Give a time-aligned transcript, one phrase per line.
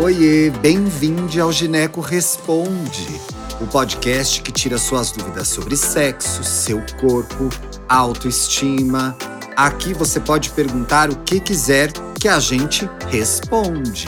[0.00, 3.20] Oiê, bem-vindo ao Gineco Responde,
[3.60, 7.48] o podcast que tira suas dúvidas sobre sexo, seu corpo,
[7.88, 9.16] autoestima.
[9.56, 11.90] Aqui você pode perguntar o que quiser
[12.20, 14.06] que a gente responde.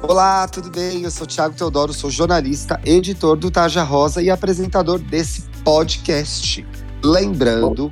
[0.00, 1.02] Olá, tudo bem?
[1.02, 6.64] Eu sou Thiago Teodoro, sou jornalista, editor do Taja Rosa e apresentador desse podcast.
[7.02, 7.90] Lembrando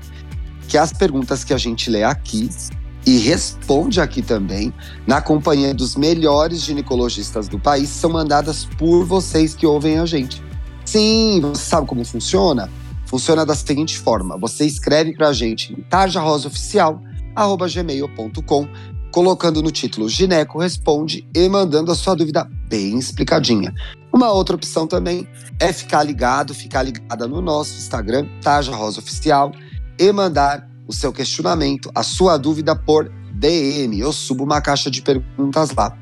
[0.68, 2.48] que as perguntas que a gente lê aqui
[3.07, 4.75] e responde aqui também,
[5.07, 10.43] na companhia dos melhores ginecologistas do país, são mandadas por vocês que ouvem a gente.
[10.85, 12.68] Sim, você sabe como funciona?
[13.07, 18.68] Funciona da seguinte forma: você escreve para a gente em tarjarosaoficial@gmail.com,
[19.13, 23.72] colocando no título Gineco Responde e mandando a sua dúvida bem explicadinha.
[24.13, 25.29] Uma outra opção também
[25.61, 29.52] é ficar ligado, ficar ligada no nosso Instagram, Tarja Rosa Oficial,
[29.99, 33.98] e mandar o seu questionamento, a sua dúvida por DM.
[33.98, 35.97] Eu subo uma caixa de perguntas lá.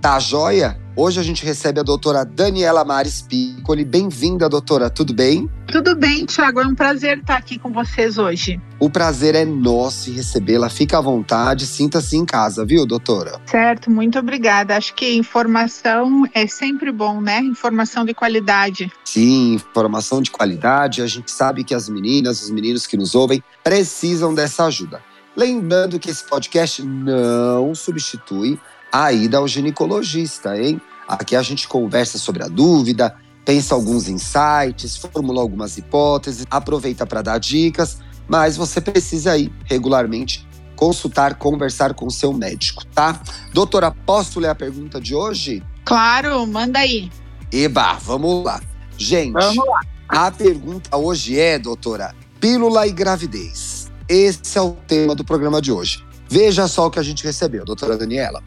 [0.00, 0.80] Tá joia?
[0.98, 3.84] Hoje a gente recebe a doutora Daniela Mares Piccoli.
[3.84, 4.88] Bem-vinda, doutora.
[4.88, 5.46] Tudo bem?
[5.66, 6.58] Tudo bem, Tiago.
[6.58, 8.58] É um prazer estar aqui com vocês hoje.
[8.80, 10.70] O prazer é nosso em recebê-la.
[10.70, 13.38] Fica à vontade, sinta-se em casa, viu, doutora?
[13.44, 14.74] Certo, muito obrigada.
[14.74, 17.40] Acho que informação é sempre bom, né?
[17.40, 18.90] Informação de qualidade.
[19.04, 21.02] Sim, informação de qualidade.
[21.02, 25.02] A gente sabe que as meninas, os meninos que nos ouvem, precisam dessa ajuda.
[25.36, 28.58] Lembrando que esse podcast não substitui
[28.90, 30.80] a ida ao ginecologista, hein?
[31.08, 37.22] Aqui a gente conversa sobre a dúvida, pensa alguns insights, formula algumas hipóteses, aproveita para
[37.22, 37.98] dar dicas,
[38.28, 43.20] mas você precisa ir regularmente consultar, conversar com o seu médico, tá?
[43.52, 45.62] Doutora, posso ler a pergunta de hoje?
[45.84, 47.10] Claro, manda aí.
[47.50, 48.60] Eba, vamos lá.
[48.98, 49.80] Gente, vamos lá.
[50.08, 53.90] a pergunta hoje é, doutora, pílula e gravidez.
[54.08, 56.04] Esse é o tema do programa de hoje.
[56.28, 58.42] Veja só o que a gente recebeu, doutora Daniela.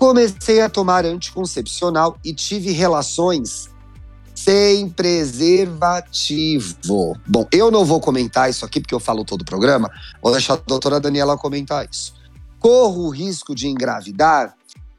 [0.00, 3.68] Comecei a tomar anticoncepcional e tive relações
[4.34, 6.74] sem preservativo.
[7.28, 9.90] Bom, eu não vou comentar isso aqui porque eu falo todo o programa,
[10.22, 12.14] vou deixar a doutora Daniela comentar isso.
[12.58, 14.54] Corro o risco de engravidar?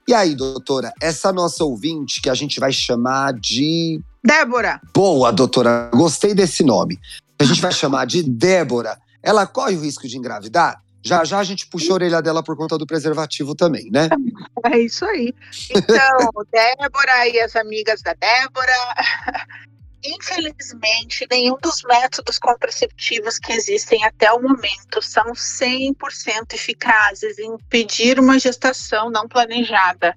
[0.08, 4.00] E aí, doutora, essa nossa ouvinte que a gente vai chamar de.
[4.24, 4.80] Débora.
[4.94, 7.00] Boa, doutora, gostei desse nome.
[7.40, 9.00] A gente vai chamar de Débora.
[9.24, 10.80] Ela corre o risco de engravidar?
[11.04, 14.10] Já já a gente puxou a orelha dela por conta do preservativo também, né?
[14.66, 15.34] É isso aí.
[15.72, 18.74] Então, Débora e as amigas da Débora.
[20.04, 28.20] Infelizmente, nenhum dos métodos contraceptivos que existem até o momento são 100% eficazes em impedir
[28.20, 30.16] uma gestação não planejada.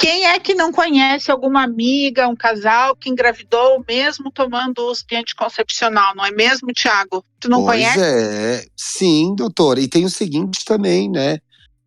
[0.00, 5.14] Quem é que não conhece alguma amiga, um casal que engravidou mesmo tomando uso de
[5.14, 7.22] anticoncepcional, não é mesmo, Tiago?
[7.38, 8.00] Tu não pois conhece?
[8.00, 9.78] é, sim, doutora.
[9.78, 11.38] E tem o seguinte também, né?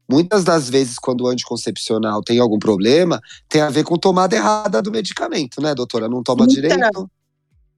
[0.07, 3.19] Muitas das vezes, quando o anticoncepcional tem algum problema,
[3.50, 6.07] tem a ver com tomada errada do medicamento, né, doutora?
[6.07, 7.09] Não toma Então, direito?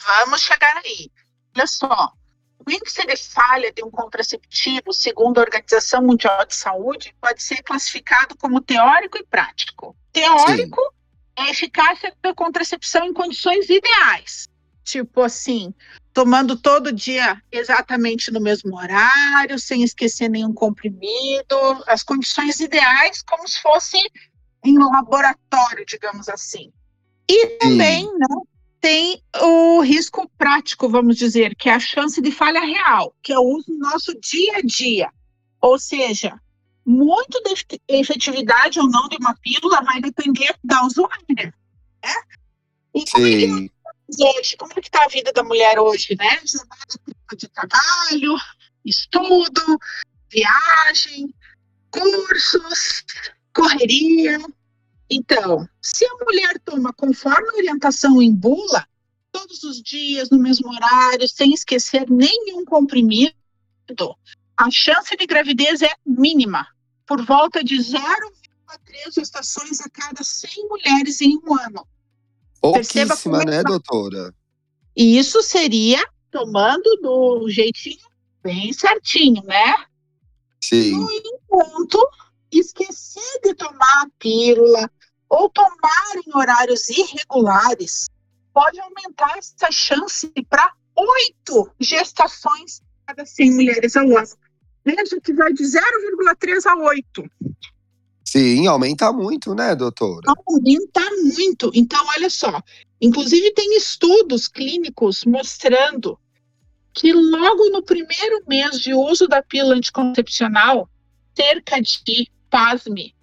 [0.06, 1.09] Vamos chegar aí.
[1.56, 2.12] Olha só,
[2.59, 7.63] o índice de falha de um contraceptivo, segundo a Organização Mundial de Saúde, pode ser
[7.63, 9.96] classificado como teórico e prático.
[10.16, 10.81] Teórico
[11.38, 14.48] é a eficácia da contracepção em condições ideais.
[14.81, 15.74] Tipo assim,
[16.14, 23.46] tomando todo dia exatamente no mesmo horário, sem esquecer nenhum comprimido, as condições ideais, como
[23.46, 23.98] se fosse
[24.64, 26.72] em um laboratório, digamos assim.
[27.28, 28.28] E também, né,
[28.80, 33.38] tem o risco prático, vamos dizer, que é a chance de falha real, que é
[33.38, 35.09] o uso no nosso dia a dia.
[35.59, 36.40] Ou seja,
[36.85, 41.53] muito da efet- efetividade ou não de uma pílula vai depender da usuária.
[42.03, 42.13] Né?
[42.94, 43.69] E como é que Sim.
[44.38, 46.40] hoje, como é que está a vida da mulher hoje, né?
[47.35, 48.38] De trabalho,
[48.85, 49.79] estudo,
[50.31, 51.34] viagem,
[51.90, 53.03] cursos,
[53.53, 54.40] correria.
[55.09, 58.88] Então, se a mulher toma conforme a orientação em bula,
[59.31, 63.35] todos os dias, no mesmo horário, sem esquecer nenhum comprimido,
[64.57, 66.67] a chance de gravidez é mínima,
[67.06, 71.88] por volta de 0,3 gestações a cada 100 mulheres em um ano.
[72.74, 74.34] Perceba como é né, doutora?
[74.96, 78.08] E isso seria tomando do jeitinho
[78.41, 79.76] bem certinho, né?
[80.64, 80.97] Sim.
[80.97, 82.00] No entanto,
[82.52, 84.90] esquecer de tomar a pílula
[85.29, 88.08] ou tomar em horários irregulares
[88.53, 94.28] pode aumentar essa chance para oito gestações a cada 100 mulheres ao ano.
[94.85, 97.23] Veja que vai de 0,3 a 8.
[98.23, 100.32] Sim, aumenta muito, né, doutora?
[100.47, 101.02] aumenta
[101.34, 101.72] muito.
[101.73, 102.61] Então, olha só.
[103.02, 106.20] Inclusive, tem estudos clínicos mostrando
[106.93, 110.90] que logo no primeiro mês de uso da pílula anticoncepcional,
[111.35, 113.14] cerca de, pasme,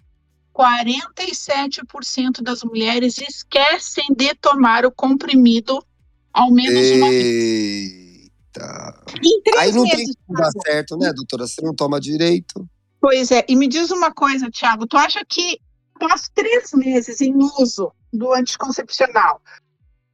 [0.53, 5.83] 47% das mulheres esquecem de tomar o comprimido
[6.31, 6.97] ao menos Eita.
[6.97, 8.02] uma vez.
[9.57, 11.47] Aí não tem como dar certo, né, doutora?
[11.47, 12.67] Você não toma direito.
[12.99, 15.59] Pois é, e me diz uma coisa, Tiago, tu acha que
[15.95, 19.41] após três meses em uso do anticoncepcional,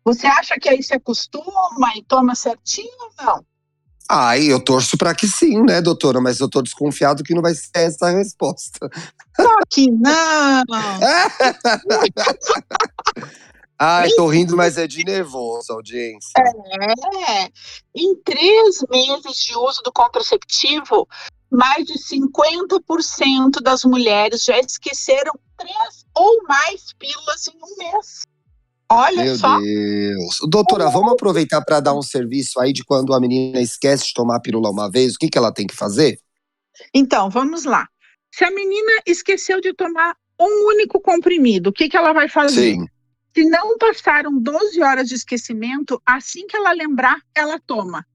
[0.04, 3.46] você acha que aí se acostuma e toma certinho ou não?
[4.12, 6.20] Ai, eu torço para que sim, né, doutora?
[6.20, 8.90] Mas eu tô desconfiado que não vai ser essa a resposta.
[9.40, 10.64] Só que não!
[13.82, 16.34] Ai, tô rindo, mas é de nervoso, audiência.
[16.38, 17.50] É.
[17.96, 21.08] Em três meses de uso do contraceptivo,
[21.50, 28.24] mais de 50% das mulheres já esqueceram três ou mais pílulas em um mês.
[28.92, 29.60] Olha Meu só.
[29.60, 30.38] Deus.
[30.50, 34.38] Doutora, vamos aproveitar para dar um serviço aí de quando a menina esquece de tomar
[34.38, 36.20] a pílula uma vez, o que, que ela tem que fazer?
[36.94, 37.88] Então, vamos lá.
[38.34, 42.74] Se a menina esqueceu de tomar um único comprimido, o que, que ela vai fazer?
[42.74, 42.86] Sim.
[43.36, 48.06] Se não passaram 12 horas de esquecimento, assim que ela lembrar, ela toma.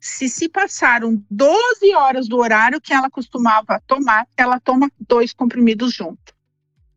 [0.00, 5.94] Se se passaram 12 horas do horário que ela costumava tomar, ela toma dois comprimidos
[5.94, 6.34] junto.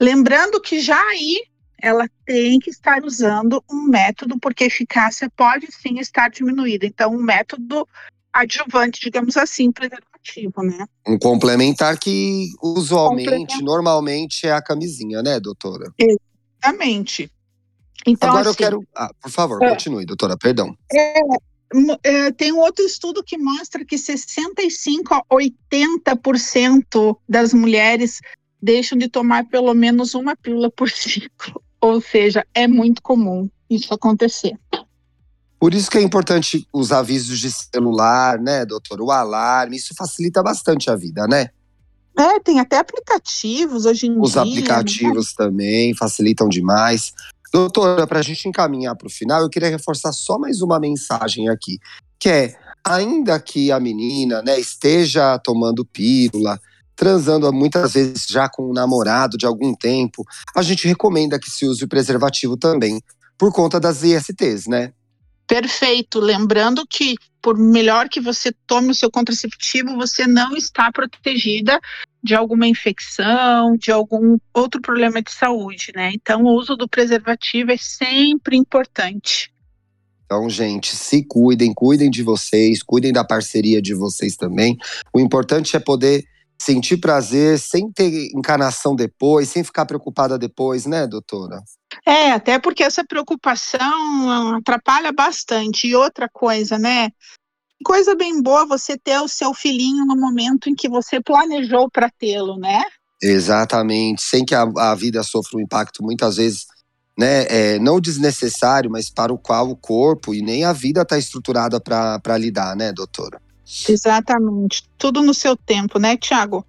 [0.02, 1.44] Lembrando que já aí
[1.78, 6.86] ela tem que estar usando um método, porque a eficácia pode sim estar diminuída.
[6.86, 7.88] Então, um método
[8.34, 10.86] adjuvante, digamos assim, preservativo, né?
[11.08, 15.94] Um complementar que usualmente, normalmente, é a camisinha, né, doutora?
[16.66, 17.32] Exatamente.
[18.06, 18.88] Então, Agora assim, eu quero.
[18.96, 20.78] Ah, por favor, é, continue, doutora, perdão.
[20.94, 21.20] É,
[22.04, 28.20] é, tem um outro estudo que mostra que 65 a 80% das mulheres
[28.62, 31.62] deixam de tomar pelo menos uma pílula por ciclo.
[31.82, 34.58] Ou seja, é muito comum isso acontecer.
[35.60, 39.02] Por isso que é importante os avisos de celular, né, doutor?
[39.02, 41.50] O alarme, isso facilita bastante a vida, né?
[42.18, 44.42] É, tem até aplicativos hoje em os dia.
[44.42, 44.52] Os né?
[44.52, 45.34] aplicativos né?
[45.46, 47.14] também facilitam demais.
[47.52, 51.48] Doutora, para a gente encaminhar para o final, eu queria reforçar só mais uma mensagem
[51.50, 51.80] aqui,
[52.20, 56.60] que é, ainda que a menina né, esteja tomando pílula,
[56.96, 60.26] transando muitas vezes já com um namorado de algum tempo,
[60.56, 63.02] a gente recomenda que se use o preservativo também,
[63.38, 64.94] por conta das ISTs, né?
[65.48, 66.20] Perfeito.
[66.20, 67.16] Lembrando que,
[67.46, 71.80] por melhor que você tome o seu contraceptivo, você não está protegida
[72.24, 76.10] de alguma infecção, de algum outro problema de saúde, né?
[76.16, 79.54] Então, o uso do preservativo é sempre importante.
[80.26, 84.76] Então, gente, se cuidem, cuidem de vocês, cuidem da parceria de vocês também.
[85.14, 86.26] O importante é poder
[86.60, 91.62] sentir prazer sem ter encanação depois, sem ficar preocupada depois, né, doutora?
[92.06, 95.88] É, até porque essa preocupação atrapalha bastante.
[95.88, 97.10] E outra coisa, né?
[97.84, 102.10] Coisa bem boa você ter o seu filhinho no momento em que você planejou para
[102.10, 102.84] tê-lo, né?
[103.22, 106.66] Exatamente, sem que a, a, vida sofra um impacto muitas vezes,
[107.18, 111.18] né, é, não desnecessário, mas para o qual o corpo e nem a vida está
[111.18, 113.42] estruturada para lidar, né, doutora?
[113.88, 114.84] Exatamente.
[114.98, 116.66] Tudo no seu tempo, né, Tiago?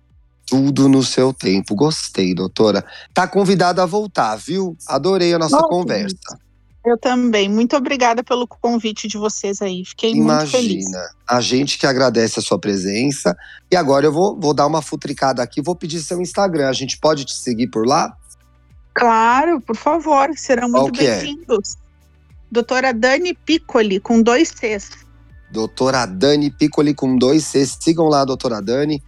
[0.47, 1.75] Tudo no seu tempo.
[1.75, 2.85] Gostei, doutora.
[3.13, 4.77] Tá convidada a voltar, viu?
[4.87, 6.39] Adorei a nossa conversa.
[6.85, 7.49] Eu também.
[7.49, 9.85] Muito obrigada pelo convite de vocês aí.
[9.85, 10.87] Fiquei Imagina, muito feliz.
[10.87, 11.11] Imagina.
[11.27, 13.37] A gente que agradece a sua presença.
[13.69, 15.61] E agora eu vou, vou dar uma futricada aqui.
[15.61, 16.69] Vou pedir seu Instagram.
[16.69, 18.17] A gente pode te seguir por lá?
[18.95, 20.31] Claro, por favor.
[20.37, 21.19] Serão muito é?
[21.19, 21.75] bem-vindos.
[21.75, 21.87] É?
[22.53, 25.07] Doutora Dani Piccoli, com dois Cs
[25.51, 27.79] doutora Dani Piccoli com dois Cs.
[27.81, 29.03] Sigam lá doutora Dani.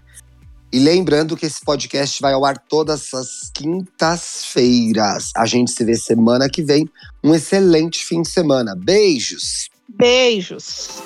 [0.73, 5.31] E lembrando que esse podcast vai ao ar todas as quintas-feiras.
[5.37, 6.89] A gente se vê semana que vem.
[7.23, 8.75] Um excelente fim de semana.
[8.77, 9.69] Beijos.
[9.89, 11.03] Beijos.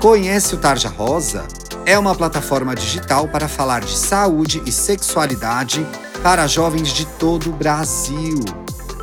[0.00, 1.46] Conhece o Tarja Rosa?
[1.86, 5.86] É uma plataforma digital para falar de saúde e sexualidade
[6.22, 8.40] para jovens de todo o Brasil.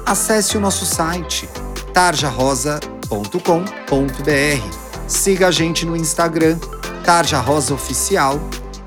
[0.06, 1.48] Acesse o nosso site
[1.94, 4.82] tarjarosa.com.br
[5.12, 6.58] Siga a gente no Instagram,
[7.04, 8.40] Tarja Rosa Oficial,